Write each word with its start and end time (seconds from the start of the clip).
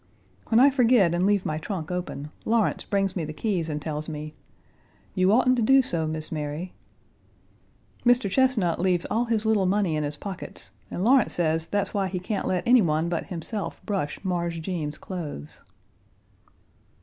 When 0.47 0.59
I 0.59 0.71
forget 0.71 1.13
and 1.13 1.27
leave 1.27 1.45
my 1.45 1.59
trunk 1.59 1.91
open, 1.91 2.31
Lawrence 2.43 2.83
brings 2.85 3.15
me 3.15 3.23
the 3.23 3.33
keys 3.35 3.69
and 3.69 3.79
tells 3.79 4.09
me, 4.09 4.33
"You 5.13 5.31
oughten 5.31 5.55
to 5.57 5.61
do 5.61 5.83
so, 5.83 6.07
Miss 6.07 6.31
Mary." 6.31 6.73
Mr. 8.03 8.27
Chesnut 8.27 8.79
leaves 8.79 9.05
all 9.11 9.25
his 9.25 9.45
little 9.45 9.67
money 9.67 9.95
in 9.95 10.03
his 10.03 10.17
pockets, 10.17 10.71
and 10.89 11.03
Lawrence 11.03 11.35
says 11.35 11.67
that's 11.67 11.93
why 11.93 12.07
he 12.07 12.17
can't 12.17 12.47
let 12.47 12.63
any 12.65 12.81
one 12.81 13.09
but 13.09 13.27
himself 13.27 13.79
brush 13.85 14.19
Mars 14.23 14.57
Jeems's 14.57 14.97
clothes. 14.97 15.61